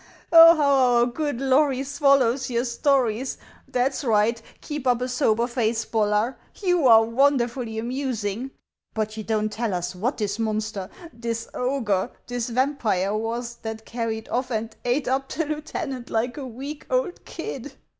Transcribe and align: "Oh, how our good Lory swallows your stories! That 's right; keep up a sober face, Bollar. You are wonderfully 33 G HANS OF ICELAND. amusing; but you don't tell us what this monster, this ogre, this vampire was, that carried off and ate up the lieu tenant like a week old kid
"Oh, 0.31 0.55
how 0.55 0.73
our 1.01 1.05
good 1.05 1.39
Lory 1.39 1.83
swallows 1.83 2.49
your 2.49 2.65
stories! 2.65 3.37
That 3.67 3.93
's 3.93 4.03
right; 4.03 4.41
keep 4.59 4.87
up 4.87 4.99
a 4.99 5.07
sober 5.07 5.45
face, 5.45 5.85
Bollar. 5.85 6.37
You 6.55 6.87
are 6.87 7.03
wonderfully 7.05 7.75
33 7.75 7.75
G 7.75 7.77
HANS 7.77 7.83
OF 7.83 7.91
ICELAND. 7.91 8.07
amusing; 8.07 8.51
but 8.95 9.17
you 9.17 9.23
don't 9.23 9.51
tell 9.51 9.73
us 9.75 9.93
what 9.93 10.17
this 10.17 10.39
monster, 10.39 10.89
this 11.13 11.47
ogre, 11.53 12.09
this 12.25 12.49
vampire 12.49 13.13
was, 13.15 13.57
that 13.57 13.85
carried 13.85 14.27
off 14.29 14.49
and 14.49 14.75
ate 14.85 15.07
up 15.07 15.29
the 15.29 15.45
lieu 15.45 15.61
tenant 15.61 16.09
like 16.09 16.35
a 16.35 16.47
week 16.47 16.87
old 16.89 17.23
kid 17.23 17.73